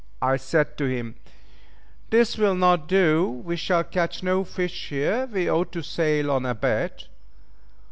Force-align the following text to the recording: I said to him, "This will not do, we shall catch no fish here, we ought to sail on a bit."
I 0.23 0.35
said 0.37 0.79
to 0.79 0.85
him, 0.85 1.13
"This 2.09 2.35
will 2.35 2.55
not 2.55 2.87
do, 2.87 3.23
we 3.45 3.55
shall 3.55 3.83
catch 3.83 4.23
no 4.23 4.43
fish 4.43 4.89
here, 4.89 5.27
we 5.27 5.47
ought 5.47 5.71
to 5.73 5.83
sail 5.83 6.31
on 6.31 6.43
a 6.43 6.55
bit." 6.55 7.07